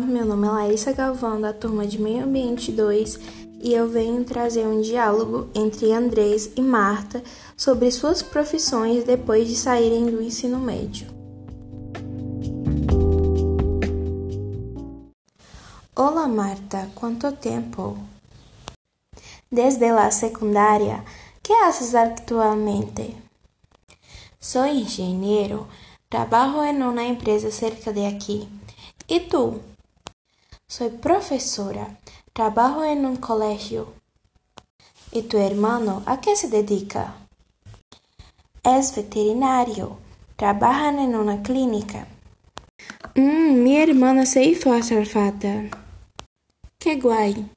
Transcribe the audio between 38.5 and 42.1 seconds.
Es veterinário, trabalha em uma clínica.